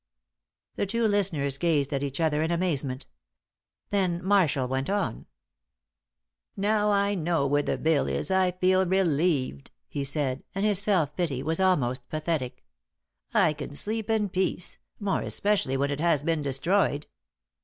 The 0.77 0.87
two 0.87 1.07
listeners 1.07 1.59
gazed 1.59 1.93
at 1.93 2.01
each 2.01 2.19
other 2.19 2.41
in 2.41 2.49
amazement. 2.49 3.05
Then 3.91 4.19
Marshall 4.23 4.67
went 4.67 4.89
on. 4.89 5.27
"Now 6.57 6.89
I 6.89 7.13
know 7.13 7.45
where 7.45 7.61
the 7.61 7.77
bill 7.77 8.07
is 8.07 8.31
I 8.31 8.49
feel 8.53 8.83
relieved," 8.87 9.69
he 9.87 10.03
said, 10.03 10.43
and 10.55 10.65
his 10.65 10.79
self 10.79 11.15
pity 11.15 11.43
was 11.43 11.59
almost, 11.59 12.09
pathetic. 12.09 12.65
"I 13.31 13.53
can 13.53 13.75
sleep 13.75 14.09
in 14.09 14.29
peace, 14.29 14.79
more 14.99 15.21
especially 15.21 15.77
when 15.77 15.91
it 15.91 15.99
has 15.99 16.23
been 16.23 16.41
destroyed." 16.41 17.05